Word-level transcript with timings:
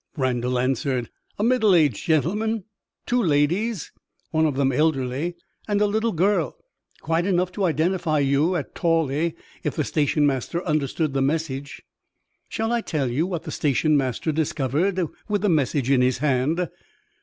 Randal 0.17 0.57
answered. 0.57 1.11
"A 1.37 1.43
middle 1.43 1.75
aged 1.75 2.07
gentleman 2.07 2.63
two 3.05 3.21
ladies, 3.21 3.91
one 4.31 4.47
of 4.47 4.55
them 4.55 4.71
elderly 4.71 5.35
and 5.67 5.79
a 5.79 5.85
little 5.85 6.11
girl. 6.11 6.57
Quite 7.01 7.27
enough 7.27 7.51
to 7.51 7.65
identify 7.65 8.17
you 8.17 8.55
at 8.55 8.73
Tawley, 8.73 9.35
if 9.63 9.75
the 9.75 9.83
station 9.83 10.25
master 10.25 10.63
understood 10.65 11.13
the 11.13 11.21
message." 11.21 11.83
"Shall 12.49 12.71
I 12.71 12.81
tell 12.81 13.11
you 13.11 13.27
what 13.27 13.43
the 13.43 13.51
station 13.51 13.95
master 13.95 14.31
discovered, 14.31 14.99
with 15.29 15.43
the 15.43 15.49
message 15.49 15.91
in 15.91 16.01
his 16.01 16.17
hand? 16.17 16.67